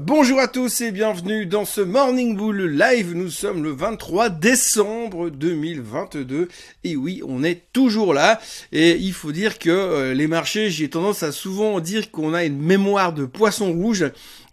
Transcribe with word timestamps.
Bonjour 0.00 0.38
à 0.38 0.46
tous 0.46 0.80
et 0.82 0.92
bienvenue 0.92 1.46
dans 1.46 1.64
ce 1.64 1.80
Morning 1.80 2.36
Bull 2.36 2.66
Live. 2.66 3.14
Nous 3.14 3.30
sommes 3.30 3.64
le 3.64 3.72
23 3.72 4.28
décembre 4.28 5.28
2022 5.28 6.48
et 6.84 6.94
oui, 6.94 7.20
on 7.26 7.42
est 7.42 7.72
toujours 7.72 8.14
là 8.14 8.40
et 8.70 8.92
il 8.92 9.12
faut 9.12 9.32
dire 9.32 9.58
que 9.58 9.70
euh, 9.70 10.14
les 10.14 10.28
marchés, 10.28 10.70
j'ai 10.70 10.88
tendance 10.88 11.24
à 11.24 11.32
souvent 11.32 11.80
dire 11.80 12.12
qu'on 12.12 12.32
a 12.32 12.44
une 12.44 12.62
mémoire 12.62 13.12
de 13.12 13.24
poisson 13.24 13.72
rouge. 13.72 14.04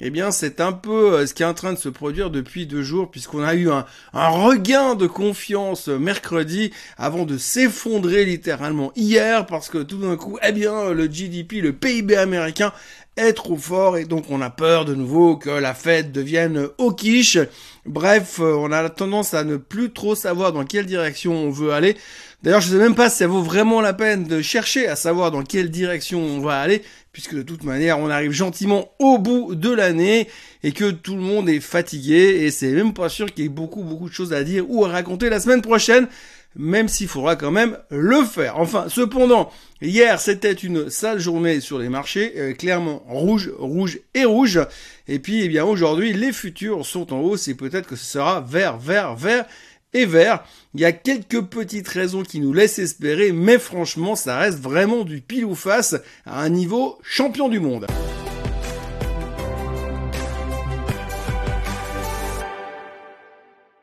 Eh 0.01 0.09
bien, 0.09 0.31
c'est 0.31 0.59
un 0.59 0.73
peu 0.73 1.13
euh, 1.13 1.25
ce 1.25 1.33
qui 1.33 1.43
est 1.43 1.45
en 1.45 1.53
train 1.53 1.71
de 1.71 1.77
se 1.77 1.87
produire 1.87 2.29
depuis 2.29 2.67
deux 2.67 2.83
jours 2.83 3.09
puisqu'on 3.09 3.43
a 3.43 3.55
eu 3.55 3.69
un, 3.69 3.85
regain 4.13 4.95
de 4.95 5.07
confiance 5.07 5.87
mercredi 5.87 6.71
avant 6.97 7.23
de 7.23 7.37
s'effondrer 7.37 8.25
littéralement 8.25 8.91
hier 8.97 9.45
parce 9.45 9.69
que 9.69 9.77
tout 9.77 9.97
d'un 9.97 10.17
coup, 10.17 10.37
eh 10.45 10.51
bien, 10.51 10.91
le 10.91 11.07
GDP, 11.07 11.61
le 11.61 11.71
PIB 11.71 12.17
américain 12.17 12.73
est 13.15 13.33
trop 13.33 13.55
fort 13.55 13.97
et 13.97 14.03
donc 14.03 14.25
on 14.29 14.41
a 14.41 14.49
peur 14.49 14.83
de 14.83 14.93
nouveau 14.93 15.37
que 15.37 15.49
la 15.49 15.73
fête 15.73 16.11
devienne 16.11 16.67
au 16.77 16.91
quiche. 16.91 17.37
Bref, 17.85 18.39
euh, 18.41 18.55
on 18.57 18.71
a 18.73 18.89
tendance 18.89 19.33
à 19.33 19.43
ne 19.45 19.55
plus 19.55 19.93
trop 19.93 20.15
savoir 20.15 20.51
dans 20.51 20.65
quelle 20.65 20.85
direction 20.85 21.33
on 21.33 21.51
veut 21.51 21.71
aller. 21.71 21.95
D'ailleurs, 22.43 22.61
je 22.61 22.69
sais 22.69 22.77
même 22.77 22.95
pas 22.95 23.09
si 23.09 23.17
ça 23.17 23.27
vaut 23.27 23.41
vraiment 23.41 23.81
la 23.81 23.93
peine 23.93 24.25
de 24.25 24.41
chercher 24.41 24.87
à 24.87 24.95
savoir 24.95 25.31
dans 25.31 25.43
quelle 25.43 25.69
direction 25.69 26.19
on 26.19 26.41
va 26.41 26.59
aller, 26.59 26.83
puisque 27.15 27.33
de 27.33 27.43
toute 27.43 27.63
manière, 27.63 27.97
on 27.97 28.09
arrive 28.09 28.33
gentiment 28.33 28.91
au 28.99 29.17
bout 29.17 29.55
de 29.55 29.71
l'année 29.71 30.27
et 30.63 30.73
que 30.73 30.91
tout 30.91 31.15
le 31.15 31.21
monde 31.21 31.47
est 31.47 31.61
fatigué 31.61 32.41
et 32.41 32.51
c'est 32.51 32.73
même 32.73 32.93
pas 32.93 33.07
sûr 33.07 33.33
qu'il 33.33 33.45
y 33.45 33.47
ait 33.47 33.49
beaucoup 33.49 33.83
beaucoup 33.83 34.09
de 34.09 34.13
choses 34.13 34.33
à 34.33 34.43
dire 34.43 34.65
ou 34.67 34.83
à 34.83 34.89
raconter 34.89 35.29
la 35.29 35.39
semaine 35.39 35.61
prochaine 35.61 36.09
même 36.57 36.89
s'il 36.89 37.07
faudra 37.07 37.37
quand 37.37 37.51
même 37.51 37.77
le 37.89 38.23
faire. 38.25 38.59
Enfin, 38.59 38.87
cependant, 38.89 39.49
hier 39.81 40.19
c'était 40.19 40.51
une 40.51 40.89
sale 40.89 41.19
journée 41.19 41.61
sur 41.61 41.79
les 41.79 41.87
marchés, 41.87 42.33
euh, 42.35 42.53
clairement 42.53 43.01
rouge, 43.07 43.49
rouge 43.57 43.99
et 44.13 44.25
rouge. 44.25 44.59
Et 45.07 45.19
puis, 45.19 45.41
eh 45.41 45.47
bien, 45.47 45.63
aujourd'hui, 45.63 46.11
les 46.11 46.33
futurs 46.33 46.85
sont 46.85 47.13
en 47.13 47.19
hausse 47.19 47.47
et 47.47 47.55
peut-être 47.55 47.87
que 47.87 47.95
ce 47.95 48.05
sera 48.05 48.41
vert, 48.41 48.77
vert, 48.77 49.15
vert 49.15 49.45
et 49.95 50.05
vert. 50.05 50.43
Il 50.75 50.81
y 50.81 50.85
a 50.85 50.91
quelques 50.91 51.41
petites 51.41 51.87
raisons 51.87 52.23
qui 52.23 52.39
nous 52.39 52.53
laissent 52.53 52.79
espérer, 52.79 53.31
mais 53.31 53.57
franchement, 53.57 54.15
ça 54.15 54.37
reste 54.37 54.59
vraiment 54.59 55.03
du 55.03 55.21
pile 55.21 55.45
ou 55.45 55.55
face 55.55 55.95
à 56.25 56.41
un 56.41 56.49
niveau 56.49 56.99
champion 57.01 57.49
du 57.49 57.59
monde. 57.59 57.87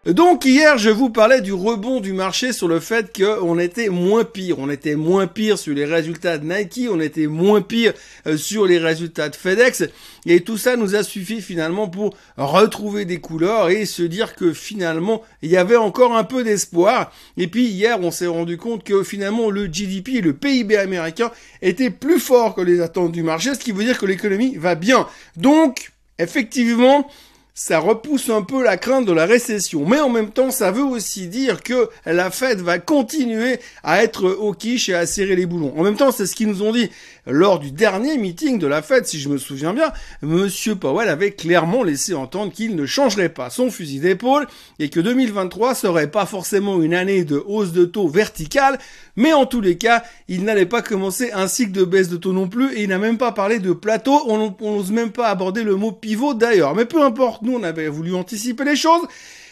Donc 0.05 0.45
hier, 0.47 0.79
je 0.79 0.91
vous 0.91 1.11
parlais 1.11 1.41
du 1.41 1.53
rebond 1.53 2.01
du 2.01 2.13
marché 2.13 2.53
sur 2.53 2.67
le 2.67 2.81
fait 2.81 3.17
qu'on 3.17 3.57
était 3.57 3.89
moins 3.89 4.25
pire. 4.25 4.59
On 4.59 4.69
était 4.69 4.97
moins 4.97 5.29
pire 5.29 5.57
sur 5.57 5.73
les 5.75 5.85
résultats 5.85 6.39
de 6.39 6.45
Nike, 6.45 6.89
on 6.91 6.99
était 6.99 7.29
moins 7.29 7.61
pire 7.61 7.93
euh, 8.27 8.37
sur 8.37 8.67
les 8.67 8.79
résultats 8.79 9.29
de 9.29 9.37
FedEx. 9.37 9.85
Et 10.27 10.41
tout 10.41 10.57
ça 10.59 10.75
nous 10.75 10.97
a 10.97 11.05
suffi 11.05 11.41
finalement 11.41 11.87
pour 11.87 12.17
retrouver 12.37 13.05
des 13.05 13.21
couleurs 13.21 13.69
et 13.71 13.87
se 13.87 14.03
dire 14.03 14.35
que 14.35 14.53
finalement, 14.53 15.23
il 15.41 15.53
y 15.53 15.57
avait 15.57 15.77
encore 15.77 16.17
un 16.17 16.25
peu 16.25 16.43
d'espoir. 16.43 17.13
Et 17.37 17.47
puis 17.47 17.67
hier, 17.67 18.01
on 18.03 18.11
s'est 18.11 18.27
rendu 18.27 18.57
compte 18.57 18.83
que 18.83 19.05
finalement, 19.05 19.51
le 19.51 19.67
GDP, 19.67 20.21
le 20.21 20.33
PIB 20.33 20.79
américain 20.79 21.31
était 21.61 21.91
plus 21.91 22.19
fort 22.19 22.57
que 22.57 22.61
les 22.61 22.81
attentes 22.81 23.13
du 23.13 23.23
marché, 23.23 23.55
ce 23.55 23.61
qui 23.61 23.71
veut 23.71 23.85
dire 23.85 24.01
que 24.01 24.07
l'économie 24.07 24.57
va 24.57 24.75
bien. 24.75 25.07
Donc, 25.37 25.93
effectivement, 26.19 27.09
ça 27.55 27.79
repousse 27.79 28.31
un 28.31 28.43
peu 28.43 28.63
la 28.63 28.77
crainte 28.77 29.07
de 29.07 29.13
la 29.13 29.27
récession. 29.27 29.87
Mais 29.87 30.01
en 30.01 30.09
même 30.09 30.31
temps, 30.31 30.51
ça 30.51 30.71
veut 30.71 30.85
aussi 30.85 31.27
dire 31.27 31.63
que 31.63 31.91
la 32.07 32.31
Fed 32.31 32.61
va 32.61 32.79
continuer 32.79 33.59
à 33.83 34.03
être 34.03 34.31
au 34.31 34.53
quiche 34.53 34.89
et 34.89 34.95
à 34.95 35.07
serrer 35.07 35.37
les 35.37 35.47
boulons. 35.47 35.75
En 35.77 35.83
même 35.83 35.97
temps, 35.97 36.13
c'est 36.13 36.27
ce 36.27 36.35
qu'ils 36.35 36.49
nous 36.49 36.63
ont 36.63 36.73
dit 36.73 36.91
lors 37.27 37.59
du 37.59 37.71
dernier 37.71 38.19
meeting 38.19 38.59
de 38.59 38.67
la 38.67 38.83
Fed, 38.83 39.07
si 39.07 39.21
je 39.21 39.29
me 39.29 39.39
souviens 39.39 39.73
bien. 39.73 39.93
Monsieur 40.23 40.75
Powell 40.75 41.09
avait 41.09 41.33
clairement 41.33 41.83
laissé 41.83 42.15
entendre 42.15 42.53
qu'il 42.53 42.75
ne 42.75 42.87
changerait 42.87 43.29
pas 43.29 43.51
son 43.51 43.71
fusil 43.71 44.01
d'épaule 44.01 44.47
et 44.79 44.89
que 44.89 45.01
2023 45.01 45.75
serait 45.75 46.11
pas 46.11 46.27
forcément 46.27 46.83
une 46.83 46.95
année 46.95 47.25
de 47.25 47.43
hausse 47.47 47.73
de 47.73 47.85
taux 47.85 48.09
verticale, 48.09 48.79
mais 49.17 49.33
en 49.33 49.47
tous 49.47 49.61
les 49.61 49.79
cas, 49.79 50.03
il 50.29 50.45
n'allait 50.45 50.67
pas 50.67 50.83
commencer 50.83 51.31
un 51.33 51.49
cycle 51.49 51.73
de 51.73 51.85
baisse 51.85 52.09
de 52.09 52.17
taux 52.17 52.33
non 52.33 52.49
plus 52.49 52.73
et 52.75 52.83
il 52.83 52.89
n'a 52.89 52.99
même 52.99 53.19
pas 53.19 53.33
parlé 53.33 53.59
de 53.59 53.73
plateau. 53.73 54.23
On 54.27 54.55
n'ose 54.61 54.91
même 54.91 55.13
pas 55.13 55.29
aborder 55.29 55.63
le 55.63 55.77
mot 55.77 55.93
pivot 55.93 56.35
d'ailleurs. 56.35 56.75
Mais 56.75 56.87
peu 56.87 57.03
importe 57.03 57.43
nous, 57.43 57.55
on 57.55 57.63
avait 57.63 57.89
voulu 57.89 58.15
anticiper 58.15 58.65
les 58.65 58.77
choses. 58.77 59.03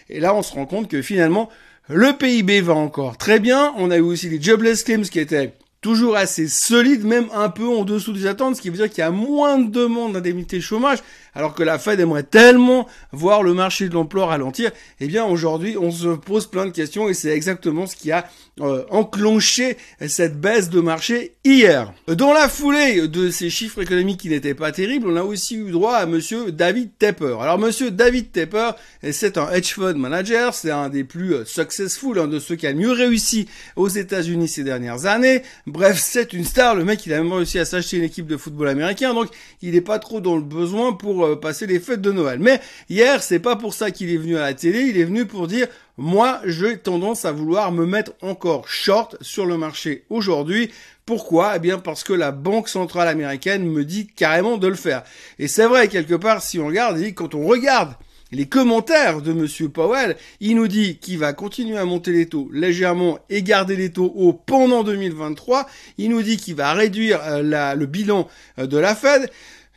Et 0.09 0.19
là, 0.19 0.35
on 0.35 0.43
se 0.43 0.53
rend 0.53 0.67
compte 0.67 0.89
que 0.89 1.03
finalement, 1.03 1.49
le 1.89 2.13
PIB 2.13 2.61
va 2.61 2.75
encore 2.75 3.17
très 3.17 3.39
bien. 3.39 3.73
On 3.77 3.91
a 3.91 3.97
eu 3.97 4.03
aussi 4.03 4.29
les 4.29 4.41
jobless 4.41 4.83
claims 4.83 5.03
qui 5.03 5.21
étaient 5.21 5.55
toujours 5.81 6.17
assez 6.17 6.47
solides, 6.49 7.05
même 7.05 7.27
un 7.33 7.49
peu 7.49 7.67
en 7.67 7.85
dessous 7.85 8.13
des 8.13 8.27
attentes, 8.27 8.57
ce 8.57 8.61
qui 8.61 8.69
veut 8.69 8.77
dire 8.77 8.91
qu'il 8.91 8.99
y 8.99 9.07
a 9.07 9.11
moins 9.11 9.59
de 9.59 9.71
demandes 9.71 10.13
d'indemnité 10.13 10.61
chômage 10.61 10.99
alors 11.35 11.55
que 11.55 11.63
la 11.63 11.79
Fed 11.79 12.01
aimerait 12.01 12.23
tellement 12.23 12.87
voir 13.13 13.43
le 13.43 13.55
marché 13.55 13.89
de 13.89 13.95
l'emploi 13.95 14.27
ralentir, 14.27 14.71
eh 15.01 15.07
bien 15.07 15.25
aujourd'hui 15.25 15.77
on 15.77 15.91
se 15.91 16.09
pose 16.09 16.47
plein 16.47 16.67
de 16.67 16.71
questions 16.71 17.09
et 17.09 17.15
c'est 17.15 17.31
exactement 17.31 17.87
ce 17.87 17.97
qui 17.97 18.13
a 18.13 18.29
euh, 18.61 18.85
enclenché 18.91 19.77
cette 20.07 20.41
baisse 20.41 20.71
de 20.71 20.81
marché 20.81 21.35
hier. 21.45 21.93
Dans 22.09 22.33
la 22.33 22.49
foulée 22.49 23.09
de 23.09 23.31
ces 23.31 23.49
chiffres 23.49 23.81
économiques 23.83 24.21
qui 24.21 24.29
n'étaient 24.29 24.55
pas 24.55 24.73
terribles, 24.73 25.09
on 25.09 25.17
a 25.17 25.23
aussi 25.23 25.57
eu 25.57 25.71
droit 25.71 25.95
à 25.95 26.07
monsieur 26.07 26.53
David 26.53 26.91
Tepper. 26.99 27.37
Alors 27.41 27.59
monsieur 27.59 27.91
David 27.91 28.33
Tepper, 28.33 28.73
c'est 29.13 29.39
un 29.39 29.51
hedge 29.51 29.75
fund 29.75 29.95
manager, 29.95 30.55
c'est 30.55 30.71
un 30.71 30.89
des 30.89 31.05
plus 31.05 31.47
successful, 31.47 32.19
un 32.19 32.27
de 32.27 32.39
ceux 32.39 32.57
qui 32.57 32.67
a 32.67 32.75
mieux 32.75 32.93
réussi 32.93 33.49
aux 33.77 33.89
États-Unis 33.89 34.49
ces 34.49 34.65
dernières 34.65 35.07
années. 35.07 35.43
Bref, 35.71 36.01
c'est 36.01 36.33
une 36.33 36.45
star, 36.45 36.75
le 36.75 36.85
mec 36.85 37.07
il 37.07 37.15
a 37.15 37.19
même 37.19 37.33
réussi 37.33 37.57
à 37.61 37.65
s'acheter 37.65 37.99
une 37.99 38.03
équipe 38.03 38.27
de 38.27 38.37
football 38.37 38.67
américain, 38.67 39.15
donc 39.15 39.29
il 39.63 39.75
n'est 39.75 39.81
pas 39.81 40.01
trop 40.01 40.21
dans 40.21 40.35
le 40.35 40.43
besoin 40.43 40.93
pour 40.93 41.25
euh, 41.25 41.39
passer 41.39 41.69
les 41.69 41.79
fêtes 41.79 42.01
de 42.01 42.11
Noël. 42.11 42.41
Mais 42.41 42.61
hier, 42.89 43.23
c'est 43.23 43.39
pas 43.39 43.55
pour 43.55 43.73
ça 43.73 43.93
qu'il 43.93 44.13
est 44.13 44.17
venu 44.17 44.37
à 44.37 44.41
la 44.41 44.55
télé, 44.55 44.81
il 44.81 44.99
est 44.99 45.05
venu 45.05 45.27
pour 45.27 45.47
dire 45.47 45.69
moi, 45.97 46.41
j'ai 46.45 46.77
tendance 46.77 47.25
à 47.25 47.31
vouloir 47.31 47.71
me 47.71 47.87
mettre 47.87 48.15
encore 48.21 48.67
short 48.67 49.17
sur 49.21 49.47
le 49.47 49.59
marché 49.59 50.07
aujourd'hui. 50.11 50.73
Pourquoi? 51.07 51.53
Eh 51.55 51.61
bien 51.61 51.79
parce 51.79 52.03
que 52.03 52.15
la 52.15 52.33
Banque 52.33 52.69
centrale 52.69 53.07
américaine 53.07 53.65
me 53.65 53.85
dit 53.85 54.09
carrément 54.09 54.59
de 54.59 54.67
le 54.67 54.75
faire. 54.75 55.05
Et 55.39 55.47
c'est 55.47 55.67
vrai 55.67 55.87
quelque 55.87 56.15
part 56.15 56.43
si 56.43 56.59
on 56.59 56.67
regarde, 56.67 57.01
quand 57.15 57.37
on 57.37 57.47
regarde 57.47 57.95
les 58.33 58.47
commentaires 58.47 59.23
de 59.23 59.33
Monsieur 59.33 59.69
Powell, 59.69 60.17
il 60.41 60.57
nous 60.57 60.69
dit 60.69 60.99
qu'il 60.99 61.19
va 61.19 61.33
continuer 61.33 61.79
à 61.79 61.85
monter 61.85 62.13
les 62.13 62.27
taux 62.27 62.49
légèrement 62.53 63.19
et 63.29 63.43
garder 63.43 63.77
les 63.77 63.91
taux 63.91 64.13
hauts 64.15 64.33
pendant 64.33 64.85
2023. 64.85 65.67
Il 65.99 66.11
nous 66.11 66.23
dit 66.23 66.37
qu'il 66.37 66.55
va 66.55 66.73
réduire 66.73 67.21
euh, 67.25 67.75
le 67.75 67.87
bilan 67.87 68.29
euh, 68.59 68.67
de 68.67 68.79
la 68.79 68.95
Fed. 68.95 69.31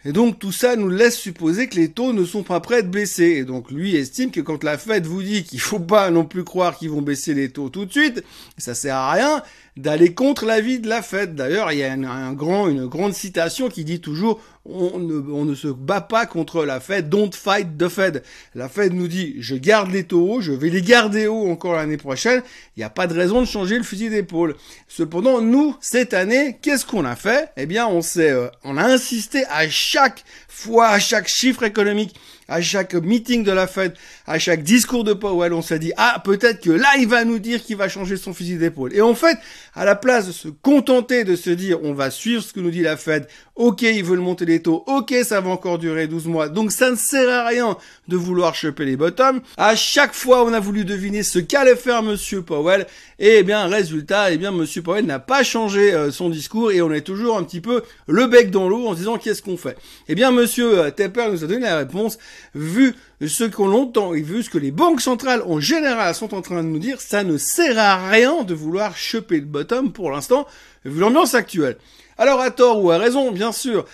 Et 0.05 0.11
donc 0.11 0.37
tout 0.37 0.51
ça 0.51 0.75
nous 0.75 0.89
laisse 0.89 1.17
supposer 1.17 1.67
que 1.69 1.77
les 1.77 1.89
taux 1.89 2.11
ne 2.11 2.25
sont 2.25 2.43
pas 2.43 2.59
prêts 2.59 2.83
de 2.83 2.89
baisser. 2.89 3.37
Et 3.37 3.45
donc 3.45 3.71
lui 3.71 3.95
estime 3.95 4.31
que 4.31 4.41
quand 4.41 4.63
la 4.63 4.77
Fed 4.77 5.05
vous 5.05 5.23
dit 5.23 5.43
qu'il 5.43 5.61
faut 5.61 5.79
pas 5.79 6.11
non 6.11 6.25
plus 6.25 6.43
croire 6.43 6.77
qu'ils 6.77 6.89
vont 6.89 7.01
baisser 7.01 7.33
les 7.33 7.49
taux 7.49 7.69
tout 7.69 7.85
de 7.85 7.91
suite, 7.91 8.23
ça 8.57 8.75
sert 8.75 8.95
à 8.95 9.13
rien 9.13 9.41
d'aller 9.77 10.13
contre 10.13 10.45
l'avis 10.45 10.79
de 10.79 10.89
la 10.89 11.01
Fed. 11.01 11.35
D'ailleurs, 11.35 11.71
il 11.71 11.79
y 11.79 11.83
a 11.83 11.93
un, 11.93 12.33
grand, 12.33 12.67
une 12.67 12.85
grande 12.87 13.13
citation 13.13 13.69
qui 13.69 13.85
dit 13.85 14.01
toujours 14.01 14.41
on 14.65 14.97
ne, 14.97 15.15
on 15.31 15.43
ne 15.43 15.55
se 15.55 15.67
bat 15.67 15.99
pas 15.99 16.25
contre 16.25 16.63
la 16.63 16.79
Fed, 16.79 17.09
don't 17.09 17.31
fight 17.33 17.77
the 17.77 17.89
Fed. 17.89 18.23
La 18.55 18.69
Fed 18.69 18.93
nous 18.93 19.07
dit 19.07 19.35
je 19.39 19.55
garde 19.55 19.91
les 19.91 20.05
taux 20.05 20.21
hauts, 20.21 20.41
je 20.41 20.53
vais 20.53 20.69
les 20.69 20.81
garder 20.81 21.27
hauts 21.27 21.49
encore 21.49 21.73
l'année 21.73 21.97
prochaine. 21.97 22.41
Il 22.75 22.79
n'y 22.79 22.83
a 22.83 22.89
pas 22.89 23.07
de 23.07 23.13
raison 23.13 23.41
de 23.41 23.45
changer 23.45 23.77
le 23.77 23.83
fusil 23.83 24.09
d'épaule. 24.09 24.55
Cependant, 24.87 25.41
nous, 25.41 25.75
cette 25.81 26.13
année, 26.13 26.59
qu'est-ce 26.61 26.85
qu'on 26.85 27.03
a 27.03 27.15
fait? 27.15 27.49
Eh 27.57 27.65
bien, 27.65 27.87
on 27.87 27.99
euh, 28.17 28.49
on 28.63 28.77
a 28.77 28.83
insisté 28.83 29.43
à 29.49 29.67
chaque 29.67 30.23
fois, 30.47 30.87
à 30.87 30.99
chaque 30.99 31.27
chiffre 31.27 31.63
économique 31.63 32.15
à 32.47 32.61
chaque 32.61 32.93
meeting 32.93 33.43
de 33.43 33.51
la 33.51 33.67
Fed, 33.67 33.93
à 34.27 34.39
chaque 34.39 34.63
discours 34.63 35.03
de 35.03 35.13
Powell, 35.13 35.53
on 35.53 35.61
s'est 35.61 35.79
dit, 35.79 35.91
ah, 35.97 36.21
peut-être 36.23 36.61
que 36.61 36.71
là, 36.71 36.89
il 36.99 37.07
va 37.07 37.25
nous 37.25 37.39
dire 37.39 37.63
qu'il 37.63 37.77
va 37.77 37.89
changer 37.89 38.17
son 38.17 38.33
fusil 38.33 38.57
d'épaule. 38.57 38.93
Et 38.93 39.01
en 39.01 39.15
fait, 39.15 39.37
à 39.73 39.85
la 39.85 39.95
place 39.95 40.27
de 40.27 40.31
se 40.31 40.47
contenter 40.47 41.23
de 41.23 41.35
se 41.35 41.49
dire, 41.49 41.79
on 41.83 41.93
va 41.93 42.11
suivre 42.11 42.43
ce 42.43 42.53
que 42.53 42.59
nous 42.59 42.71
dit 42.71 42.81
la 42.81 42.97
Fed, 42.97 43.27
ok, 43.55 43.81
ils 43.81 44.03
veulent 44.03 44.19
monter 44.19 44.45
ok, 44.65 45.13
ça 45.23 45.41
va 45.41 45.49
encore 45.49 45.79
durer 45.79 46.07
12 46.07 46.27
mois, 46.27 46.49
donc 46.49 46.71
ça 46.71 46.91
ne 46.91 46.95
sert 46.95 47.29
à 47.29 47.47
rien 47.47 47.77
de 48.07 48.17
vouloir 48.17 48.55
choper 48.55 48.85
les 48.85 48.95
bottoms. 48.95 49.41
À 49.57 49.75
chaque 49.75 50.13
fois, 50.13 50.43
on 50.43 50.53
a 50.53 50.59
voulu 50.59 50.85
deviner 50.85 51.23
ce 51.23 51.39
qu'allait 51.39 51.75
faire 51.75 52.03
monsieur 52.03 52.41
Powell, 52.41 52.87
et 53.19 53.37
eh 53.39 53.43
bien, 53.43 53.67
résultat, 53.67 54.31
eh 54.31 54.37
bien, 54.37 54.51
monsieur 54.51 54.81
Powell 54.81 55.05
n'a 55.05 55.19
pas 55.19 55.43
changé 55.43 55.93
euh, 55.93 56.11
son 56.11 56.29
discours, 56.29 56.71
et 56.71 56.81
on 56.81 56.91
est 56.91 57.01
toujours 57.01 57.37
un 57.37 57.43
petit 57.43 57.61
peu 57.61 57.83
le 58.07 58.27
bec 58.27 58.51
dans 58.51 58.67
l'eau 58.67 58.87
en 58.87 58.93
se 58.93 58.97
disant, 58.97 59.17
qu'est-ce 59.17 59.41
qu'on 59.41 59.57
fait? 59.57 59.77
Eh 60.07 60.15
bien, 60.15 60.31
monsieur 60.31 60.79
euh, 60.79 60.91
Tepper 60.91 61.27
nous 61.31 61.43
a 61.43 61.47
donné 61.47 61.61
la 61.61 61.77
réponse, 61.77 62.17
vu 62.55 62.95
ce 63.25 63.43
qu'on 63.45 63.67
longtemps 63.67 64.13
et 64.13 64.21
vu 64.21 64.43
ce 64.43 64.49
que 64.49 64.57
les 64.57 64.71
banques 64.71 65.01
centrales 65.01 65.43
en 65.45 65.59
général 65.59 66.13
sont 66.13 66.33
en 66.33 66.41
train 66.41 66.63
de 66.63 66.67
nous 66.67 66.79
dire, 66.79 66.99
ça 66.99 67.23
ne 67.23 67.37
sert 67.37 67.77
à 67.77 68.09
rien 68.09 68.43
de 68.43 68.53
vouloir 68.53 68.97
choper 68.97 69.39
le 69.39 69.45
bottom 69.45 69.91
pour 69.93 70.11
l'instant, 70.11 70.47
vu 70.85 70.99
l'ambiance 70.99 71.35
actuelle. 71.35 71.77
Alors 72.17 72.39
à 72.41 72.51
tort 72.51 72.83
ou 72.83 72.91
à 72.91 72.97
raison, 72.97 73.31
bien 73.31 73.51
sûr, 73.51 73.85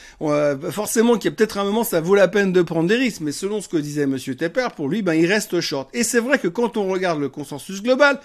forcément 0.71 1.17
qu'il 1.17 1.31
y 1.31 1.33
a 1.33 1.35
peut-être 1.35 1.57
un 1.57 1.63
moment 1.63 1.83
ça 1.83 2.01
vaut 2.01 2.15
la 2.15 2.27
peine 2.27 2.51
de 2.51 2.61
prendre 2.61 2.87
des 2.87 2.95
risques, 2.95 3.21
mais 3.21 3.31
selon 3.31 3.61
ce 3.61 3.67
que 3.67 3.77
disait 3.77 4.05
Monsieur 4.05 4.35
Tepper, 4.35 4.67
pour 4.75 4.89
lui, 4.89 5.01
ben 5.01 5.13
il 5.13 5.25
reste 5.25 5.61
short. 5.61 5.89
Et 5.93 6.03
c'est 6.03 6.19
vrai 6.19 6.39
que 6.39 6.47
quand 6.47 6.77
on 6.77 6.87
regarde 6.87 7.19
le 7.19 7.29
consensus 7.29 7.81
global, 7.81 8.19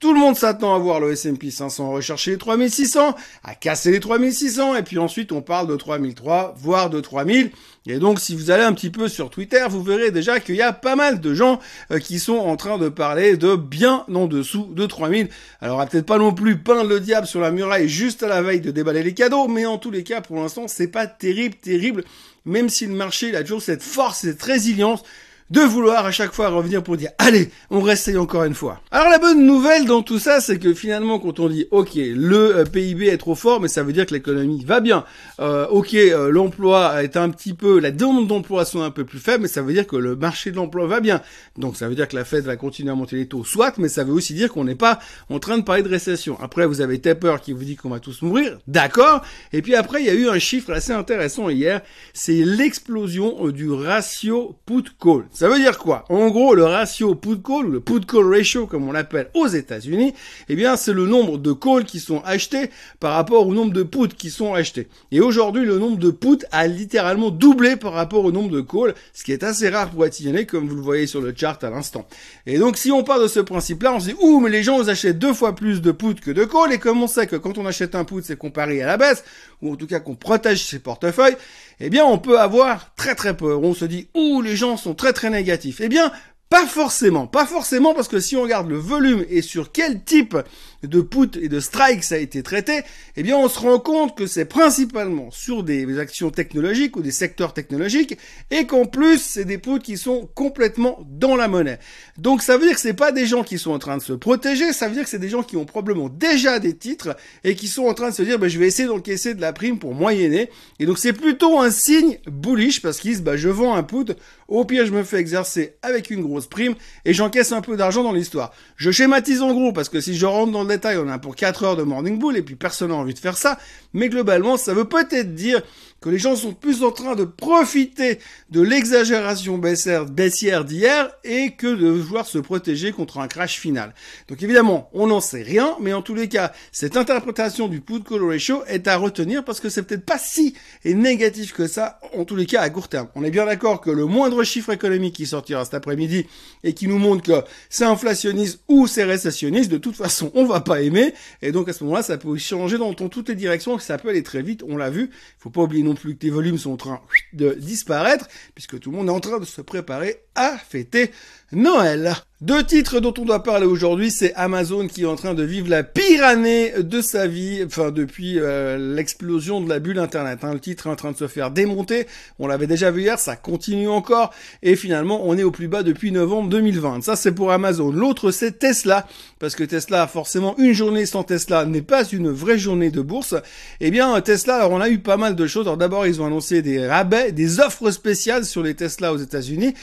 Tout 0.00 0.14
le 0.14 0.18
monde 0.18 0.34
s'attend 0.34 0.74
à 0.74 0.78
voir 0.78 0.98
le 0.98 1.12
S&P 1.12 1.50
500 1.50 1.90
rechercher 1.92 2.30
les 2.30 2.38
3600, 2.38 3.14
à 3.44 3.54
casser 3.54 3.90
les 3.90 4.00
3600, 4.00 4.76
et 4.76 4.82
puis 4.82 4.96
ensuite 4.96 5.30
on 5.30 5.42
parle 5.42 5.66
de 5.66 5.76
3003, 5.76 6.54
voire 6.56 6.88
de 6.88 7.00
3000. 7.00 7.50
Et 7.86 7.98
donc 7.98 8.18
si 8.18 8.34
vous 8.34 8.50
allez 8.50 8.62
un 8.62 8.72
petit 8.72 8.88
peu 8.88 9.08
sur 9.08 9.28
Twitter, 9.28 9.62
vous 9.68 9.82
verrez 9.82 10.10
déjà 10.10 10.40
qu'il 10.40 10.54
y 10.54 10.62
a 10.62 10.72
pas 10.72 10.96
mal 10.96 11.20
de 11.20 11.34
gens 11.34 11.60
euh, 11.90 11.98
qui 11.98 12.18
sont 12.18 12.38
en 12.38 12.56
train 12.56 12.78
de 12.78 12.88
parler 12.88 13.36
de 13.36 13.56
bien 13.56 14.06
en 14.14 14.26
dessous 14.26 14.72
de 14.74 14.86
3000. 14.86 15.28
Alors 15.60 15.76
on 15.76 15.78
va 15.80 15.84
peut-être 15.86 16.06
pas 16.06 16.16
non 16.16 16.32
plus 16.32 16.56
peindre 16.56 16.88
le 16.88 17.00
diable 17.00 17.26
sur 17.26 17.42
la 17.42 17.50
muraille 17.50 17.86
juste 17.86 18.22
à 18.22 18.28
la 18.28 18.40
veille 18.40 18.62
de 18.62 18.70
déballer 18.70 19.02
les 19.02 19.12
cadeaux, 19.12 19.48
mais 19.48 19.66
en 19.66 19.76
tous 19.76 19.90
les 19.90 20.02
cas 20.02 20.22
pour 20.22 20.36
l'instant 20.36 20.66
c'est 20.66 20.88
pas 20.88 21.06
terrible, 21.06 21.56
terrible, 21.56 22.04
même 22.46 22.70
si 22.70 22.86
le 22.86 22.94
marché 22.94 23.36
a 23.36 23.42
toujours 23.42 23.60
cette 23.60 23.82
force, 23.82 24.20
cette 24.20 24.42
résilience 24.42 25.02
de 25.50 25.60
vouloir 25.60 26.06
à 26.06 26.12
chaque 26.12 26.32
fois 26.32 26.48
revenir 26.48 26.82
pour 26.82 26.96
dire 26.96 27.10
allez, 27.18 27.50
on 27.70 27.80
réessaye 27.80 28.16
encore 28.16 28.44
une 28.44 28.54
fois. 28.54 28.80
Alors 28.92 29.08
la 29.08 29.18
bonne 29.18 29.44
nouvelle 29.44 29.84
dans 29.84 30.02
tout 30.02 30.20
ça, 30.20 30.40
c'est 30.40 30.58
que 30.58 30.74
finalement 30.74 31.18
quand 31.18 31.40
on 31.40 31.48
dit 31.48 31.66
ok, 31.72 31.94
le 31.96 32.58
euh, 32.58 32.64
PIB 32.64 33.08
est 33.08 33.16
trop 33.16 33.34
fort, 33.34 33.60
mais 33.60 33.66
ça 33.66 33.82
veut 33.82 33.92
dire 33.92 34.06
que 34.06 34.14
l'économie 34.14 34.64
va 34.64 34.78
bien. 34.78 35.04
Euh, 35.40 35.66
ok, 35.66 35.94
euh, 35.94 36.30
l'emploi 36.30 37.02
est 37.02 37.16
un 37.16 37.30
petit 37.30 37.54
peu, 37.54 37.80
la 37.80 37.90
demande 37.90 38.28
d'emploi 38.28 38.64
sont 38.64 38.82
un 38.82 38.92
peu 38.92 39.04
plus 39.04 39.18
faible, 39.18 39.42
mais 39.42 39.48
ça 39.48 39.62
veut 39.62 39.72
dire 39.72 39.88
que 39.88 39.96
le 39.96 40.14
marché 40.14 40.52
de 40.52 40.56
l'emploi 40.56 40.86
va 40.86 41.00
bien. 41.00 41.20
Donc 41.58 41.76
ça 41.76 41.88
veut 41.88 41.96
dire 41.96 42.06
que 42.06 42.16
la 42.16 42.24
Fed 42.24 42.44
va 42.44 42.54
continuer 42.54 42.92
à 42.92 42.94
monter 42.94 43.16
les 43.16 43.26
taux, 43.26 43.44
soit, 43.44 43.76
mais 43.78 43.88
ça 43.88 44.04
veut 44.04 44.12
aussi 44.12 44.34
dire 44.34 44.52
qu'on 44.52 44.64
n'est 44.64 44.76
pas 44.76 45.00
en 45.30 45.40
train 45.40 45.58
de 45.58 45.64
parler 45.64 45.82
de 45.82 45.88
récession. 45.88 46.38
Après 46.40 46.64
vous 46.64 46.80
avez 46.80 47.00
Taper 47.00 47.36
qui 47.42 47.52
vous 47.52 47.64
dit 47.64 47.74
qu'on 47.74 47.90
va 47.90 47.98
tous 47.98 48.22
mourir, 48.22 48.58
d'accord. 48.68 49.22
Et 49.52 49.62
puis 49.62 49.74
après 49.74 50.00
il 50.00 50.06
y 50.06 50.10
a 50.10 50.14
eu 50.14 50.28
un 50.28 50.38
chiffre 50.38 50.72
assez 50.72 50.92
intéressant 50.92 51.48
hier, 51.48 51.80
c'est 52.14 52.44
l'explosion 52.44 53.48
du 53.48 53.68
ratio 53.68 54.54
put 54.64 54.84
call. 55.00 55.24
Ça 55.40 55.48
veut 55.48 55.58
dire 55.58 55.78
quoi? 55.78 56.04
En 56.10 56.28
gros, 56.28 56.54
le 56.54 56.64
ratio 56.64 57.14
put-call, 57.14 57.64
le 57.64 57.80
put-call 57.80 58.30
ratio 58.30 58.66
comme 58.66 58.86
on 58.86 58.92
l'appelle 58.92 59.30
aux 59.32 59.46
États-Unis, 59.46 60.12
eh 60.50 60.54
bien 60.54 60.76
c'est 60.76 60.92
le 60.92 61.06
nombre 61.06 61.38
de 61.38 61.54
calls 61.54 61.86
qui 61.86 61.98
sont 61.98 62.20
achetés 62.26 62.68
par 62.98 63.14
rapport 63.14 63.46
au 63.46 63.54
nombre 63.54 63.72
de 63.72 63.82
puts 63.82 64.08
qui 64.08 64.28
sont 64.28 64.52
achetés. 64.52 64.88
Et 65.10 65.22
aujourd'hui, 65.22 65.64
le 65.64 65.78
nombre 65.78 65.96
de 65.96 66.10
puts 66.10 66.44
a 66.52 66.66
littéralement 66.66 67.30
doublé 67.30 67.76
par 67.76 67.94
rapport 67.94 68.22
au 68.22 68.32
nombre 68.32 68.50
de 68.50 68.60
calls, 68.60 68.94
ce 69.14 69.24
qui 69.24 69.32
est 69.32 69.42
assez 69.42 69.70
rare 69.70 69.88
pour 69.88 70.04
être 70.04 70.12
signaler, 70.12 70.44
comme 70.44 70.68
vous 70.68 70.76
le 70.76 70.82
voyez 70.82 71.06
sur 71.06 71.22
le 71.22 71.32
chart 71.34 71.64
à 71.64 71.70
l'instant. 71.70 72.06
Et 72.44 72.58
donc 72.58 72.76
si 72.76 72.90
on 72.90 73.02
part 73.02 73.18
de 73.18 73.26
ce 73.26 73.40
principe-là, 73.40 73.94
on 73.94 74.00
se 74.00 74.10
dit 74.10 74.16
ouh 74.20 74.40
mais 74.40 74.50
les 74.50 74.62
gens 74.62 74.86
achètent 74.88 75.18
deux 75.18 75.32
fois 75.32 75.54
plus 75.54 75.80
de 75.80 75.90
puts 75.90 76.16
que 76.16 76.32
de 76.32 76.44
calls, 76.44 76.74
et 76.74 76.78
comme 76.78 77.02
on 77.02 77.06
sait 77.06 77.26
que 77.26 77.36
quand 77.36 77.56
on 77.56 77.64
achète 77.64 77.94
un 77.94 78.04
put 78.04 78.20
c'est 78.22 78.36
comparé 78.36 78.82
à 78.82 78.86
la 78.86 78.98
baisse, 78.98 79.24
ou 79.62 79.72
en 79.72 79.76
tout 79.76 79.86
cas 79.86 80.00
qu'on 80.00 80.16
protège 80.16 80.66
ses 80.66 80.80
portefeuilles, 80.80 81.38
eh 81.80 81.88
bien 81.88 82.04
on 82.04 82.18
peut 82.18 82.38
avoir 82.38 82.94
très 82.94 83.14
très 83.14 83.34
peur. 83.34 83.62
On 83.62 83.72
se 83.72 83.86
dit 83.86 84.08
ouh 84.14 84.42
les 84.42 84.54
gens 84.54 84.76
sont 84.76 84.92
très 84.92 85.14
très 85.14 85.29
négatifs. 85.30 85.80
Eh 85.80 85.88
bien 85.88 86.12
pas 86.50 86.66
forcément, 86.66 87.28
pas 87.28 87.46
forcément 87.46 87.94
parce 87.94 88.08
que 88.08 88.18
si 88.18 88.36
on 88.36 88.42
regarde 88.42 88.68
le 88.68 88.76
volume 88.76 89.24
et 89.30 89.40
sur 89.40 89.70
quel 89.70 90.02
type 90.02 90.36
de 90.82 91.00
put 91.00 91.36
et 91.40 91.48
de 91.48 91.60
strike 91.60 92.02
ça 92.02 92.14
a 92.14 92.18
été 92.18 92.42
traité, 92.42 92.82
eh 93.16 93.22
bien 93.22 93.36
on 93.36 93.48
se 93.48 93.58
rend 93.58 93.78
compte 93.78 94.16
que 94.16 94.26
c'est 94.26 94.44
principalement 94.44 95.30
sur 95.30 95.62
des 95.62 95.98
actions 95.98 96.30
technologiques 96.30 96.96
ou 96.96 97.02
des 97.02 97.10
secteurs 97.10 97.52
technologiques 97.52 98.16
et 98.50 98.66
qu'en 98.66 98.86
plus 98.86 99.18
c'est 99.18 99.44
des 99.44 99.58
puts 99.58 99.80
qui 99.80 99.98
sont 99.98 100.28
complètement 100.34 100.98
dans 101.06 101.36
la 101.36 101.48
monnaie. 101.48 101.78
Donc 102.16 102.42
ça 102.42 102.56
veut 102.56 102.66
dire 102.66 102.74
que 102.74 102.80
c'est 102.80 102.94
pas 102.94 103.12
des 103.12 103.26
gens 103.26 103.42
qui 103.42 103.58
sont 103.58 103.72
en 103.72 103.78
train 103.78 103.96
de 103.98 104.02
se 104.02 104.12
protéger, 104.12 104.72
ça 104.72 104.88
veut 104.88 104.94
dire 104.94 105.04
que 105.04 105.10
c'est 105.10 105.18
des 105.18 105.28
gens 105.28 105.42
qui 105.42 105.56
ont 105.56 105.64
probablement 105.64 106.08
déjà 106.08 106.58
des 106.58 106.74
titres 106.74 107.16
et 107.44 107.54
qui 107.54 107.68
sont 107.68 107.84
en 107.84 107.94
train 107.94 108.10
de 108.10 108.14
se 108.14 108.22
dire 108.22 108.38
bah, 108.38 108.48
je 108.48 108.58
vais 108.58 108.66
essayer 108.66 108.88
d'encaisser 108.88 109.34
de 109.34 109.40
la 109.40 109.52
prime 109.52 109.78
pour 109.78 109.94
moyenner 109.94 110.50
et 110.78 110.86
donc 110.86 110.98
c'est 110.98 111.12
plutôt 111.12 111.58
un 111.58 111.70
signe 111.70 112.18
bullish 112.26 112.80
parce 112.80 112.98
qu'ils 112.98 113.12
disent 113.12 113.22
bah 113.22 113.36
je 113.36 113.48
vends 113.48 113.74
un 113.74 113.82
put, 113.82 114.12
au 114.48 114.64
pire 114.64 114.86
je 114.86 114.92
me 114.92 115.02
fais 115.02 115.18
exercer 115.18 115.74
avec 115.82 116.10
une 116.10 116.22
grosse 116.22 116.46
prime 116.46 116.74
et 117.04 117.12
j'encaisse 117.12 117.52
un 117.52 117.60
peu 117.60 117.76
d'argent 117.76 118.02
dans 118.02 118.12
l'histoire. 118.12 118.52
Je 118.76 118.90
schématise 118.90 119.42
en 119.42 119.52
gros 119.52 119.72
parce 119.72 119.88
que 119.88 120.00
si 120.00 120.16
je 120.16 120.26
rentre 120.26 120.52
dans 120.52 120.62
le 120.62 120.69
détail, 120.70 120.98
on 120.98 121.08
a 121.08 121.18
pour 121.18 121.36
4 121.36 121.64
heures 121.64 121.76
de 121.76 121.82
morning 121.82 122.18
bull 122.18 122.36
et 122.36 122.42
puis 122.42 122.56
personne 122.56 122.88
n'a 122.88 122.96
envie 122.96 123.14
de 123.14 123.18
faire 123.18 123.36
ça. 123.36 123.58
Mais 123.92 124.08
globalement, 124.08 124.56
ça 124.56 124.74
veut 124.74 124.86
peut-être 124.86 125.34
dire 125.34 125.62
que 126.00 126.08
les 126.08 126.18
gens 126.18 126.34
sont 126.34 126.54
plus 126.54 126.82
en 126.82 126.92
train 126.92 127.14
de 127.14 127.24
profiter 127.24 128.18
de 128.50 128.60
l'exagération 128.60 129.58
baissière 129.58 130.64
d'hier 130.64 131.10
et 131.24 131.52
que 131.52 131.66
de 131.66 131.88
vouloir 131.88 132.26
se 132.26 132.38
protéger 132.38 132.92
contre 132.92 133.18
un 133.18 133.28
crash 133.28 133.58
final. 133.58 133.94
Donc 134.28 134.42
évidemment, 134.42 134.88
on 134.92 135.08
n'en 135.08 135.20
sait 135.20 135.42
rien, 135.42 135.76
mais 135.80 135.92
en 135.92 136.02
tous 136.02 136.14
les 136.14 136.28
cas, 136.28 136.52
cette 136.72 136.96
interprétation 136.96 137.68
du 137.68 137.80
put 137.80 138.02
call 138.02 138.24
ratio 138.24 138.62
est 138.66 138.88
à 138.88 138.96
retenir 138.96 139.44
parce 139.44 139.60
que 139.60 139.68
c'est 139.68 139.82
peut-être 139.82 140.06
pas 140.06 140.18
si 140.18 140.54
négatif 140.84 141.52
que 141.52 141.66
ça, 141.66 142.00
en 142.16 142.24
tous 142.24 142.36
les 142.36 142.46
cas 142.46 142.62
à 142.62 142.70
court 142.70 142.88
terme. 142.88 143.08
On 143.14 143.24
est 143.24 143.30
bien 143.30 143.46
d'accord 143.46 143.80
que 143.80 143.90
le 143.90 144.06
moindre 144.06 144.42
chiffre 144.42 144.70
économique 144.70 145.16
qui 145.16 145.26
sortira 145.26 145.64
cet 145.64 145.74
après-midi 145.74 146.26
et 146.64 146.72
qui 146.72 146.88
nous 146.88 146.98
montre 146.98 147.22
que 147.22 147.44
c'est 147.68 147.84
inflationniste 147.84 148.60
ou 148.68 148.86
c'est 148.86 149.04
récessionniste, 149.04 149.70
de 149.70 149.78
toute 149.78 149.96
façon, 149.96 150.30
on 150.34 150.46
va 150.46 150.60
pas 150.60 150.80
aimer. 150.82 151.12
Et 151.42 151.52
donc 151.52 151.68
à 151.68 151.72
ce 151.72 151.84
moment-là, 151.84 152.02
ça 152.02 152.16
peut 152.16 152.36
changer 152.38 152.78
dans 152.78 152.94
toutes 152.94 153.28
les 153.28 153.34
directions, 153.34 153.78
ça 153.78 153.98
peut 153.98 154.08
aller 154.08 154.22
très 154.22 154.42
vite, 154.42 154.62
on 154.66 154.76
l'a 154.76 154.90
vu. 154.90 155.10
Faut 155.38 155.50
pas 155.50 155.62
oublier 155.62 155.82
plus 155.94 156.14
que 156.14 156.18
tes 156.18 156.30
volumes 156.30 156.58
sont 156.58 156.72
en 156.72 156.76
train 156.76 157.00
de 157.32 157.52
disparaître, 157.52 158.28
puisque 158.54 158.78
tout 158.78 158.90
le 158.90 158.96
monde 158.96 159.08
est 159.08 159.12
en 159.12 159.20
train 159.20 159.38
de 159.38 159.44
se 159.44 159.60
préparer 159.60 160.24
fêter 160.68 161.10
Noël. 161.52 162.14
Deux 162.40 162.64
titres 162.64 163.00
dont 163.00 163.12
on 163.18 163.26
doit 163.26 163.42
parler 163.42 163.66
aujourd'hui, 163.66 164.10
c'est 164.10 164.32
Amazon 164.32 164.86
qui 164.86 165.02
est 165.02 165.06
en 165.06 165.14
train 165.14 165.34
de 165.34 165.42
vivre 165.42 165.68
la 165.68 165.82
pire 165.82 166.24
année 166.24 166.72
de 166.78 167.02
sa 167.02 167.26
vie, 167.26 167.62
enfin 167.66 167.90
depuis 167.90 168.38
euh, 168.38 168.94
l'explosion 168.94 169.60
de 169.60 169.68
la 169.68 169.78
bulle 169.78 169.98
Internet. 169.98 170.38
Hein. 170.42 170.54
Le 170.54 170.58
titre 170.58 170.86
est 170.86 170.90
en 170.90 170.96
train 170.96 171.12
de 171.12 171.18
se 171.18 171.28
faire 171.28 171.50
démonter, 171.50 172.06
on 172.38 172.46
l'avait 172.46 172.66
déjà 172.66 172.90
vu 172.90 173.02
hier, 173.02 173.18
ça 173.18 173.36
continue 173.36 173.90
encore, 173.90 174.32
et 174.62 174.74
finalement 174.74 175.20
on 175.24 175.36
est 175.36 175.42
au 175.42 175.50
plus 175.50 175.68
bas 175.68 175.82
depuis 175.82 176.12
novembre 176.12 176.48
2020. 176.48 177.02
Ça 177.02 177.14
c'est 177.14 177.32
pour 177.32 177.52
Amazon. 177.52 177.92
L'autre 177.92 178.30
c'est 178.30 178.58
Tesla, 178.58 179.06
parce 179.38 179.54
que 179.54 179.64
Tesla, 179.64 180.06
forcément, 180.06 180.56
une 180.56 180.72
journée 180.72 181.04
sans 181.04 181.24
Tesla 181.24 181.66
n'est 181.66 181.82
pas 181.82 182.04
une 182.08 182.30
vraie 182.30 182.58
journée 182.58 182.90
de 182.90 183.02
bourse. 183.02 183.34
Eh 183.80 183.90
bien 183.90 184.18
Tesla, 184.22 184.56
alors 184.56 184.70
on 184.70 184.80
a 184.80 184.88
eu 184.88 185.00
pas 185.00 185.18
mal 185.18 185.36
de 185.36 185.46
choses. 185.46 185.70
D'abord 185.78 186.06
ils 186.06 186.22
ont 186.22 186.26
annoncé 186.26 186.62
des 186.62 186.86
rabais, 186.86 187.32
des 187.32 187.60
offres 187.60 187.90
spéciales 187.90 188.46
sur 188.46 188.62
les 188.62 188.74
Tesla 188.74 189.12
aux 189.12 189.18
États-Unis. 189.18 189.74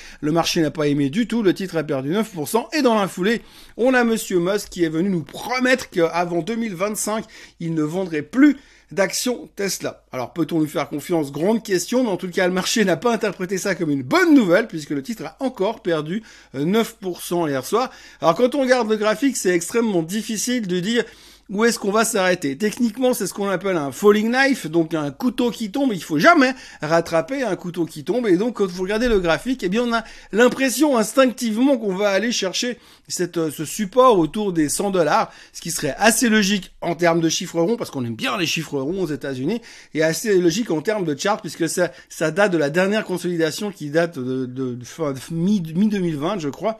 N'a 0.55 0.71
pas 0.71 0.87
aimé 0.87 1.09
du 1.09 1.27
tout, 1.27 1.43
le 1.43 1.53
titre 1.53 1.77
a 1.77 1.83
perdu 1.83 2.11
9%. 2.11 2.75
Et 2.77 2.81
dans 2.81 2.95
la 2.95 3.07
foulée, 3.07 3.41
on 3.75 3.93
a 3.93 4.03
Monsieur 4.03 4.39
Musk 4.39 4.69
qui 4.69 4.83
est 4.83 4.89
venu 4.89 5.09
nous 5.09 5.23
promettre 5.23 5.89
qu'avant 5.89 6.41
2025, 6.41 7.25
il 7.59 7.73
ne 7.73 7.83
vendrait 7.83 8.21
plus 8.21 8.57
d'actions 8.91 9.49
Tesla. 9.55 10.05
Alors 10.11 10.33
peut-on 10.33 10.61
lui 10.61 10.67
faire 10.67 10.87
confiance? 10.87 11.31
Grande 11.31 11.61
question, 11.63 12.03
mais 12.03 12.09
en 12.09 12.17
tout 12.17 12.29
cas 12.29 12.47
le 12.47 12.53
marché 12.53 12.85
n'a 12.85 12.95
pas 12.95 13.13
interprété 13.13 13.57
ça 13.57 13.75
comme 13.75 13.89
une 13.89 14.03
bonne 14.03 14.33
nouvelle 14.33 14.67
puisque 14.67 14.91
le 14.91 15.03
titre 15.03 15.25
a 15.25 15.35
encore 15.41 15.81
perdu 15.81 16.23
9% 16.55 17.49
hier 17.49 17.65
soir. 17.65 17.91
Alors 18.21 18.35
quand 18.35 18.55
on 18.55 18.61
regarde 18.61 18.89
le 18.89 18.95
graphique, 18.95 19.35
c'est 19.35 19.53
extrêmement 19.53 20.03
difficile 20.03 20.67
de 20.67 20.79
dire 20.79 21.03
où 21.49 21.63
est-ce 21.63 21.79
qu'on 21.79 21.91
va 21.91 22.03
s'arrêter? 22.03 22.57
Techniquement, 22.57 23.13
c'est 23.13 23.25
ce 23.25 23.33
qu'on 23.33 23.47
appelle 23.47 23.77
un 23.77 23.93
falling 23.93 24.29
knife, 24.31 24.67
donc 24.67 24.93
un 24.93 25.11
couteau 25.11 25.49
qui 25.49 25.71
tombe. 25.71 25.91
Il 25.93 26.03
faut 26.03 26.19
jamais 26.19 26.53
rattraper 26.81 27.43
un 27.43 27.55
couteau 27.55 27.85
qui 27.85 28.03
tombe. 28.03 28.27
Et 28.27 28.35
donc, 28.35 28.57
quand 28.57 28.67
vous 28.67 28.83
regardez 28.83 29.07
le 29.07 29.19
graphique, 29.19 29.63
eh 29.63 29.69
bien, 29.69 29.83
on 29.83 29.93
a 29.93 30.03
l'impression 30.33 30.97
instinctivement 30.97 31.77
qu'on 31.77 31.95
va 31.95 32.09
aller 32.09 32.33
chercher 32.33 32.77
cette, 33.07 33.37
euh, 33.37 33.49
ce 33.49 33.63
support 33.63 34.19
autour 34.19 34.51
des 34.51 34.67
100 34.67 34.91
dollars, 34.91 35.31
ce 35.53 35.61
qui 35.61 35.71
serait 35.71 35.95
assez 35.97 36.27
logique 36.27 36.73
en 36.81 36.95
termes 36.95 37.21
de 37.21 37.29
chiffres 37.29 37.61
ronds, 37.61 37.77
parce 37.77 37.91
qu'on 37.91 38.03
aime 38.03 38.15
bien 38.15 38.37
les 38.37 38.45
chiffres 38.45 38.79
ronds 38.79 39.03
aux 39.03 39.07
États-Unis, 39.07 39.61
et 39.93 40.03
assez 40.03 40.37
logique 40.37 40.69
en 40.71 40.81
termes 40.81 41.05
de 41.05 41.17
chart, 41.17 41.39
puisque 41.39 41.69
ça, 41.69 41.91
ça 42.09 42.31
date 42.31 42.51
de 42.51 42.57
la 42.57 42.69
dernière 42.69 43.05
consolidation 43.05 43.71
qui 43.71 43.89
date 43.89 44.19
de, 44.19 44.45
de, 44.45 44.75
de 44.75 45.33
mi-2020, 45.33 46.39
je 46.39 46.49
crois, 46.49 46.79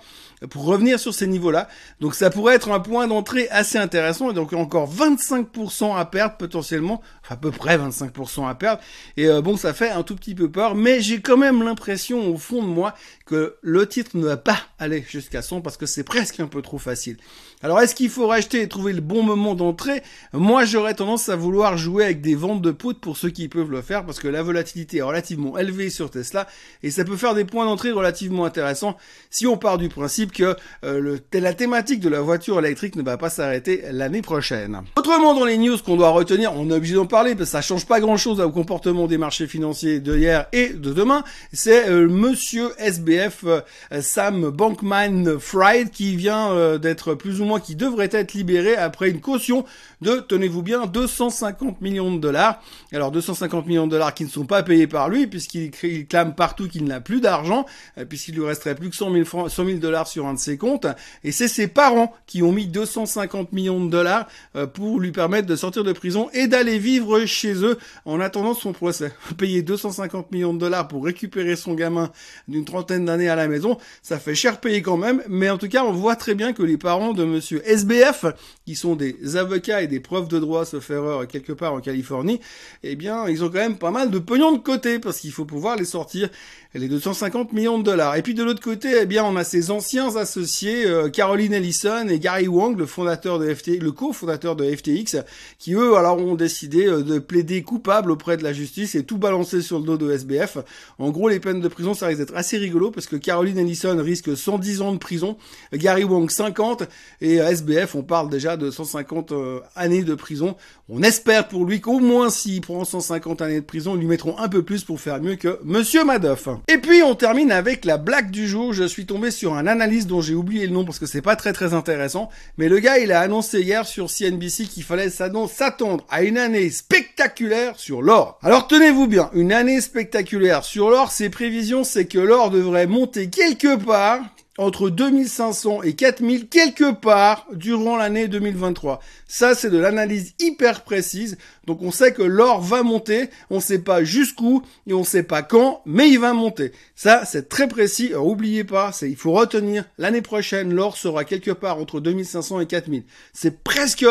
pour 0.50 0.66
revenir 0.66 1.00
sur 1.00 1.14
ces 1.14 1.28
niveaux-là. 1.28 1.70
Donc, 2.02 2.16
ça 2.16 2.30
pourrait 2.30 2.56
être 2.56 2.70
un 2.70 2.82
point 2.82 3.08
d'entrée 3.08 3.48
assez 3.50 3.78
intéressant, 3.78 4.34
encore 4.58 4.92
25% 4.92 5.96
à 5.96 6.06
perdre 6.06 6.38
potentiellement, 6.38 7.02
enfin 7.24 7.36
à 7.36 7.38
peu 7.38 7.52
près 7.52 7.78
25% 7.78 8.48
à 8.48 8.56
perdre. 8.56 8.82
Et 9.16 9.28
euh, 9.28 9.42
bon, 9.42 9.58
ça 9.58 9.74
fait 9.74 9.90
un 9.90 10.04
tout 10.04 10.16
petit 10.16 10.36
peu 10.36 10.50
peur, 10.50 10.76
mais 10.76 11.02
j'ai 11.02 11.22
quand 11.22 11.38
même 11.38 11.64
l'impression 11.64 12.28
au 12.28 12.38
fond 12.38 12.62
de 12.62 12.68
moi 12.68 12.94
que 13.26 13.56
le 13.62 13.88
titre 13.88 14.12
ne 14.16 14.26
va 14.26 14.38
pas 14.38 14.60
aller 14.80 15.04
jusqu'à 15.08 15.42
100 15.42 15.62
parce 15.62 15.78
que 15.78 15.86
c'est 15.86 16.04
presque 16.04 16.40
un 16.40 16.48
peu 16.48 16.62
trop 16.62 16.78
facile. 16.78 17.18
Alors 17.64 17.80
est-ce 17.82 17.96
qu'il 17.96 18.10
faut 18.10 18.28
racheter 18.28 18.62
et 18.62 18.68
trouver 18.68 18.94
le 18.94 19.02
bon 19.02 19.24
moment 19.24 19.56
d'entrée? 19.56 20.04
Moi 20.34 20.66
j'aurais 20.66 20.94
tendance 20.94 21.30
à 21.30 21.36
vouloir 21.36 21.78
jouer 21.78 22.06
avec 22.06 22.22
des 22.22 22.36
ventes 22.36 22.62
de 22.62 22.70
poudre 22.70 23.00
pour 23.00 23.18
ceux 23.18 23.30
qui 23.30 23.48
peuvent 23.48 23.72
le 23.72 23.82
faire 23.82 24.06
parce 24.06 24.20
que 24.20 24.28
la 24.28 24.44
volatilité 24.44 24.98
est 24.98 25.02
relativement 25.02 25.58
élevée 25.58 25.90
sur 25.90 26.12
Tesla 26.12 26.48
et 26.84 26.92
ça 26.92 27.04
peut 27.04 27.18
faire 27.18 27.34
des 27.34 27.44
points 27.46 27.66
d'entrée 27.66 27.92
relativement 27.92 28.46
intéressants 28.46 28.98
si 29.32 29.48
on 29.48 29.58
part 29.58 29.80
du 29.80 29.90
principe 29.90 30.32
que 30.32 30.56
euh, 30.84 31.18
la 31.34 31.54
thématique 31.54 32.00
de 32.00 32.10
la 32.10 32.22
voiture 32.22 32.60
électrique 32.60 32.96
ne 32.96 33.02
va 33.02 33.18
pas 33.18 33.32
s'arrêter 33.32 33.84
l'année 33.92 34.22
prochaine. 34.22 34.82
Autrement 34.96 35.34
dans 35.34 35.46
les 35.46 35.58
news 35.58 35.78
qu'on 35.84 35.98
doit 35.98 36.10
retenir, 36.10 36.54
on 36.54 36.70
est 36.70 36.74
obligé 36.74 36.94
d'en 36.94 37.08
parler 37.08 37.34
parce 37.34 37.50
que 37.50 37.54
ça 37.54 37.62
change 37.62 37.88
pas 37.88 38.00
grand 38.00 38.18
chose 38.18 38.40
au 38.40 38.52
comportement 38.52 39.08
des 39.08 39.18
marchés 39.18 39.48
financiers 39.48 40.00
de 40.00 40.16
hier 40.16 40.46
et 40.54 40.70
de 40.70 40.94
demain, 40.94 41.24
c'est 41.52 41.90
euh, 41.90 42.08
monsieur 42.08 42.72
SBF 42.78 43.46
euh, 43.46 43.62
Sam 44.02 44.52
Bankman 44.52 44.67
Bankman 44.68 45.40
Fried 45.40 45.92
qui 45.92 46.18
vient 46.18 46.52
euh, 46.52 46.78
d'être 46.78 47.14
plus 47.14 47.40
ou 47.40 47.46
moins, 47.46 47.60
qui 47.62 47.76
devrait 47.76 48.10
être 48.12 48.34
libéré 48.34 48.76
après 48.76 49.10
une 49.10 49.22
caution 49.22 49.64
de, 50.02 50.20
tenez-vous 50.20 50.62
bien, 50.62 50.86
250 50.86 51.82
millions 51.82 52.14
de 52.14 52.20
dollars. 52.20 52.62
Alors 52.92 53.12
250 53.12 53.66
millions 53.66 53.88
de 53.88 53.92
dollars 53.92 54.14
qui 54.14 54.26
ne 54.26 54.30
sont 54.30 54.46
pas 54.46 54.64
payés 54.64 54.88
par 54.88 55.10
lui 55.10 55.26
puisqu'il 55.28 55.72
clame 56.08 56.36
partout 56.36 56.68
qu'il 56.68 56.84
n'a 56.84 57.00
plus 57.00 57.22
d'argent, 57.22 57.66
euh, 57.98 58.04
puisqu'il 58.06 58.36
lui 58.36 58.46
resterait 58.46 58.76
plus 58.76 58.90
que 58.90 58.96
100 58.96 59.14
000, 59.14 59.26
francs, 59.26 59.50
100 59.50 59.66
000 59.66 59.78
dollars 59.78 60.08
sur 60.08 60.28
un 60.28 60.34
de 60.34 60.40
ses 60.40 60.58
comptes. 60.58 60.88
Et 61.24 61.32
c'est 61.32 61.48
ses 61.48 61.68
parents 61.68 62.14
qui 62.26 62.44
ont 62.44 62.52
mis 62.52 62.68
250 62.68 63.54
millions 63.54 63.84
de 63.84 63.90
dollars 63.90 64.28
euh, 64.56 64.68
pour 64.68 65.00
lui 65.00 65.12
permettre 65.12 65.48
de 65.48 65.56
sortir 65.56 65.86
de 65.86 65.94
prison 65.94 66.30
et 66.34 66.48
d'aller 66.48 66.78
vivre 66.78 67.26
chez 67.26 67.54
eux 67.64 67.78
en 68.06 68.20
attendant 68.20 68.54
son 68.54 68.74
procès. 68.74 69.14
Payer 69.38 69.62
250 69.62 70.32
millions 70.32 70.54
de 70.54 70.60
dollars 70.60 70.88
pour 70.90 71.06
récupérer 71.06 71.56
son 71.56 71.74
gamin 71.74 72.12
d'une 72.50 72.66
trentaine 72.66 73.06
d'années 73.06 73.30
à 73.30 73.36
la 73.36 73.48
maison, 73.48 73.78
ça 74.02 74.20
fait 74.20 74.36
cher 74.36 74.57
payer 74.60 74.82
quand 74.82 74.98
même, 74.98 75.24
mais 75.30 75.50
en 75.50 75.58
tout 75.58 75.70
cas, 75.70 75.84
on 75.84 75.92
voit 75.92 76.16
très 76.16 76.36
bien 76.36 76.54
que 76.54 76.64
les 76.64 76.78
parents 76.78 77.14
de 77.14 77.24
monsieur 77.24 77.62
SBF, 77.66 78.26
qui 78.66 78.76
sont 78.76 78.96
des 78.96 79.36
avocats 79.36 79.82
et 79.82 79.88
des 79.88 80.00
preuves 80.00 80.28
de 80.28 80.40
droit, 80.40 80.66
sauf 80.66 80.90
erreur, 80.90 81.28
quelque 81.28 81.54
part 81.54 81.74
en 81.74 81.80
Californie, 81.80 82.40
eh 82.84 82.96
bien, 82.96 83.28
ils 83.28 83.44
ont 83.44 83.48
quand 83.48 83.60
même 83.60 83.78
pas 83.78 83.92
mal 83.92 84.12
de 84.12 84.20
pognon 84.20 84.52
de 84.52 84.58
côté, 84.58 85.00
parce 85.00 85.20
qu'il 85.20 85.32
faut 85.32 85.46
pouvoir 85.46 85.76
les 85.76 85.86
sortir 85.86 86.30
les 86.78 86.88
250 86.88 87.54
millions 87.54 87.78
de 87.80 87.84
dollars. 87.84 88.16
Et 88.16 88.22
puis 88.22 88.34
de 88.34 88.44
l'autre 88.44 88.62
côté, 88.62 88.90
eh 89.02 89.06
bien, 89.06 89.24
on 89.24 89.36
a 89.36 89.44
ses 89.44 89.72
anciens 89.72 90.16
associés, 90.16 90.86
euh, 90.86 91.10
Caroline 91.10 91.54
Ellison 91.54 92.08
et 92.08 92.20
Gary 92.20 92.48
Wang, 92.48 92.78
le 92.78 92.86
fondateur 92.86 93.40
de 93.40 93.54
FT, 93.54 93.80
le 93.82 93.92
co-fondateur 93.92 94.56
de 94.56 94.70
FTX, 94.70 95.18
qui 95.60 95.74
eux, 95.74 95.96
alors, 95.96 96.18
ont 96.18 96.36
décidé 96.36 96.88
euh, 96.88 97.04
de 97.04 97.20
plaider 97.20 97.64
coupable 97.64 98.12
auprès 98.12 98.38
de 98.38 98.44
la 98.44 98.54
justice 98.54 98.96
et 98.96 99.04
tout 99.04 99.18
balancer 99.18 99.62
sur 99.62 99.80
le 99.80 99.86
dos 99.86 99.98
de 99.98 100.12
SBF. 100.12 100.58
En 101.00 101.10
gros, 101.10 101.30
les 101.30 101.40
peines 101.40 101.62
de 101.62 101.68
prison, 101.68 101.94
ça 101.94 102.08
risque 102.08 102.20
d'être 102.20 102.36
assez 102.36 102.58
rigolo 102.58 102.92
parce 102.92 103.08
que 103.08 103.16
Caroline 103.16 103.58
Ellison 103.58 103.98
risque 104.02 104.36
110 104.48 104.82
ans 104.82 104.94
de 104.94 104.98
prison, 104.98 105.38
Gary 105.74 106.06
Wang 106.06 106.30
50 106.30 106.84
et 107.20 107.42
euh, 107.42 107.50
SBF, 107.50 107.96
on 107.96 108.04
parle 108.04 108.30
déjà 108.30 108.56
de 108.56 108.72
150 108.72 109.34
années 109.76 110.04
de 110.04 110.16
prison. 110.16 110.56
On 110.88 111.04
espère 111.04 111.50
pour 111.50 111.66
lui 111.66 111.82
qu'au 111.82 112.00
moins 112.00 112.30
s'il 112.30 112.62
prend 112.62 112.86
150 112.86 113.42
années 113.42 113.60
de 113.60 113.66
prison, 113.66 113.96
ils 113.96 114.00
lui 114.00 114.08
mettront 114.08 114.38
un 114.40 114.48
peu 114.48 114.64
plus 114.64 114.86
pour 114.86 115.02
faire 115.02 115.22
mieux 115.22 115.36
que 115.36 115.60
Monsieur 115.66 116.06
Madoff. 116.06 116.48
Et 116.70 116.78
puis 116.78 117.04
on 117.04 117.14
termine 117.14 117.52
avec 117.52 117.84
la 117.84 117.98
blague 117.98 118.32
du 118.32 118.48
jour. 118.48 118.72
Je 118.72 118.86
suis 118.86 119.06
tombé 119.06 119.32
sur 119.32 119.54
un 119.54 119.68
analyste 119.68 120.08
dont 120.08 120.22
j'ai 120.22 120.34
oublié 120.34 120.66
le 120.66 120.72
nom 120.72 120.86
parce 120.86 120.98
que 120.98 121.06
c'est 121.06 121.22
pas 121.22 121.36
très 121.36 121.52
très 121.52 121.74
intéressant. 121.74 122.30
Mais 122.58 122.70
le 122.70 122.80
gars, 122.80 123.00
il 123.00 123.12
a 123.12 123.20
annoncé 123.20 123.62
hier 123.62 123.86
sur 123.86 124.10
CNBC 124.10 124.64
qu'il 124.64 124.84
fallait 124.84 125.10
s'attendre 125.10 126.06
à 126.10 126.24
une 126.24 126.38
année 126.38 126.70
spectaculaire 126.70 127.78
sur 127.78 128.02
l'or. 128.02 128.40
Alors 128.42 128.68
tenez-vous 128.68 129.08
bien, 129.08 129.30
une 129.34 129.52
année 129.52 129.82
spectaculaire 129.82 130.64
sur 130.64 130.90
l'or, 130.90 131.12
ses 131.12 131.30
prévisions, 131.30 131.84
c'est 131.84 132.06
que 132.06 132.20
l'or 132.20 132.50
devrait 132.50 132.88
monter 132.88 133.30
quelque 133.30 133.76
part 133.76 134.22
entre 134.58 134.90
2500 134.90 135.84
et 135.84 135.94
4000 135.94 136.48
quelque 136.48 136.92
part 136.92 137.46
durant 137.54 137.96
l'année 137.96 138.28
2023. 138.28 139.00
Ça, 139.28 139.56
c'est 139.56 139.70
de 139.70 139.78
l'analyse 139.78 140.34
hyper 140.40 140.84
précise. 140.84 141.38
Donc, 141.66 141.82
on 141.82 141.92
sait 141.92 142.14
que 142.14 142.24
l'or 142.24 142.62
va 142.62 142.84
monter. 142.84 143.30
On 143.50 143.60
sait 143.60 143.80
pas 143.80 144.04
jusqu'où 144.04 144.64
et 144.88 144.94
on 144.94 145.04
sait 145.04 145.24
pas 145.24 145.44
quand, 145.44 145.82
mais 145.86 146.10
il 146.10 146.20
va 146.20 146.34
monter. 146.34 146.72
Ça, 146.96 147.26
c'est 147.26 147.50
très 147.50 147.68
précis. 147.68 148.08
Alors, 148.10 148.28
oubliez 148.28 148.64
pas, 148.64 148.92
c'est, 148.92 149.10
il 149.10 149.16
faut 149.16 149.34
retenir 149.34 149.86
l'année 149.98 150.22
prochaine, 150.22 150.74
l'or 150.74 150.98
sera 150.98 151.24
quelque 151.24 151.52
part 151.52 151.78
entre 151.78 152.00
2500 152.00 152.62
et 152.62 152.66
4000. 152.66 153.04
C'est 153.34 153.64
presque 153.64 154.06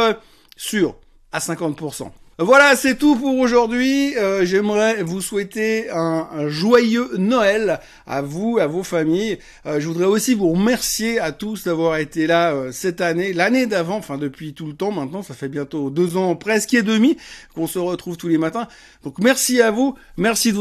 sûr 0.56 0.96
à 1.32 1.38
50%. 1.40 2.10
Voilà, 2.38 2.76
c'est 2.76 2.98
tout 2.98 3.16
pour 3.16 3.38
aujourd'hui. 3.38 4.14
Euh, 4.18 4.44
j'aimerais 4.44 5.02
vous 5.02 5.22
souhaiter 5.22 5.88
un, 5.90 6.48
joyeux 6.48 7.08
Noël 7.16 7.80
à 8.06 8.20
vous, 8.20 8.58
à 8.60 8.66
vos 8.66 8.82
familles. 8.82 9.38
Euh, 9.64 9.80
je 9.80 9.88
voudrais 9.88 10.04
aussi 10.04 10.34
vous 10.34 10.50
remercier 10.52 11.18
à 11.18 11.32
tous 11.32 11.64
d'avoir 11.64 11.96
été 11.96 12.26
là 12.26 12.52
euh, 12.52 12.72
cette 12.72 13.00
année, 13.00 13.32
l'année 13.32 13.64
d'avant, 13.64 13.96
enfin 13.96 14.18
depuis 14.18 14.52
tout 14.52 14.66
le 14.66 14.74
temps 14.74 14.92
maintenant, 14.92 15.22
ça 15.22 15.32
fait 15.32 15.48
bientôt 15.48 15.88
deux 15.88 16.18
ans 16.18 16.36
presque 16.36 16.74
et 16.74 16.82
demi 16.82 17.16
qu'on 17.54 17.66
se 17.66 17.78
retrouve 17.78 18.18
tous 18.18 18.28
les 18.28 18.36
matins. 18.36 18.68
Donc 19.02 19.18
merci 19.18 19.62
à 19.62 19.70
vous, 19.70 19.94
merci 20.18 20.52
de 20.52 20.58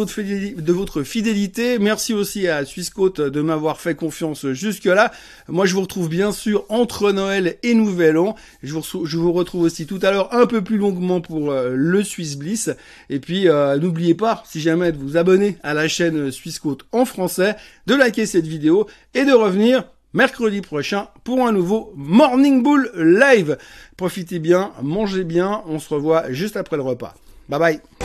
votre, 0.72 1.04
fidélité, 1.04 1.78
merci 1.78 2.14
aussi 2.14 2.48
à 2.48 2.64
Swissquote 2.64 3.20
de 3.20 3.42
m'avoir 3.42 3.82
fait 3.82 3.96
confiance 3.96 4.50
jusque-là. 4.54 5.12
Moi 5.50 5.66
je 5.66 5.74
vous 5.74 5.82
retrouve 5.82 6.08
bien 6.08 6.32
sûr 6.32 6.64
entre 6.70 7.12
Noël 7.12 7.58
et 7.64 7.74
Nouvel 7.74 8.18
An. 8.18 8.36
Je 8.64 8.74
vous, 8.74 9.06
je 9.06 9.18
vous 9.18 9.34
retrouve 9.34 9.64
aussi 9.64 9.86
tout 9.86 10.00
à 10.04 10.12
l'heure 10.12 10.34
un 10.34 10.46
peu 10.46 10.62
plus 10.62 10.78
longuement 10.78 11.20
pour 11.20 11.54
le 11.74 12.04
Swiss 12.04 12.38
Bliss. 12.38 12.70
Et 13.10 13.20
puis 13.20 13.48
euh, 13.48 13.78
n'oubliez 13.78 14.16
pas, 14.16 14.44
si 14.46 14.62
jamais 14.62 14.92
de 14.92 14.98
vous 14.98 15.18
abonner 15.18 15.58
à 15.64 15.74
la 15.74 15.88
chaîne 15.88 16.32
Suisse 16.32 16.60
Côte 16.60 16.86
en 16.92 17.06
français, 17.06 17.56
de 17.88 17.96
liker 17.96 18.26
cette 18.26 18.48
vidéo 18.48 18.88
et 19.14 19.26
de 19.26 19.34
revenir 19.34 19.86
mercredi 20.14 20.62
prochain 20.62 21.10
pour 21.24 21.46
un 21.46 21.52
nouveau 21.52 21.94
Morning 21.96 22.64
Bull 22.64 22.90
Live. 22.96 23.58
Profitez 23.98 24.40
bien, 24.40 24.72
mangez 24.82 25.24
bien, 25.24 25.62
on 25.68 25.80
se 25.80 25.94
revoit 25.94 26.32
juste 26.32 26.58
après 26.58 26.78
le 26.78 26.84
repas. 26.84 27.14
Bye 27.50 27.60
bye 27.60 28.05